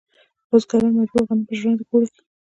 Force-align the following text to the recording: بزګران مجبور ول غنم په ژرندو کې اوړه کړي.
بزګران 0.49 0.91
مجبور 0.97 1.21
ول 1.21 1.27
غنم 1.29 1.41
په 1.47 1.53
ژرندو 1.59 1.83
کې 1.87 1.93
اوړه 1.93 2.07
کړي. 2.13 2.23